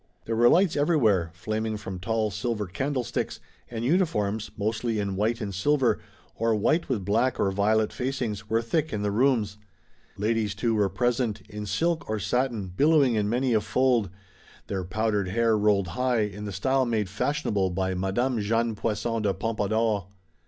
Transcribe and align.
There 0.25 0.35
were 0.35 0.49
lights 0.49 0.75
everywhere, 0.75 1.29
flaming 1.35 1.77
from 1.77 1.99
tall 1.99 2.31
silver 2.31 2.65
candlesticks, 2.65 3.39
and 3.69 3.85
uniforms, 3.85 4.49
mostly 4.57 4.97
in 4.97 5.15
white 5.15 5.39
and 5.41 5.53
silver, 5.53 5.99
or 6.33 6.55
white 6.55 6.89
with 6.89 7.05
black 7.05 7.39
or 7.39 7.51
violet 7.51 7.93
facings, 7.93 8.49
were 8.49 8.63
thick 8.63 8.91
in 8.91 9.03
the 9.03 9.11
rooms. 9.11 9.59
Ladies, 10.17 10.55
too, 10.55 10.73
were 10.73 10.89
present, 10.89 11.41
in 11.47 11.67
silk 11.67 12.09
or 12.09 12.17
satin 12.17 12.65
billowing 12.75 13.13
in 13.13 13.29
many 13.29 13.53
a 13.53 13.61
fold, 13.61 14.09
their 14.65 14.83
powdered 14.83 15.27
hair 15.27 15.55
rolled 15.55 15.89
high 15.89 16.21
in 16.21 16.45
the 16.45 16.51
style 16.51 16.83
made 16.87 17.07
fashionable 17.07 17.69
by 17.69 17.93
Madame 17.93 18.39
Jeanne 18.39 18.73
Poisson 18.73 19.21
de 19.21 19.35
Pompadour. 19.35 20.07